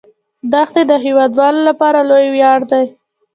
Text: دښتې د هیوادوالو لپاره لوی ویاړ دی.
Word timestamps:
دښتې 0.51 0.81
د 0.89 0.93
هیوادوالو 1.05 1.61
لپاره 1.69 1.99
لوی 2.09 2.27
ویاړ 2.35 2.59
دی. 2.71 2.85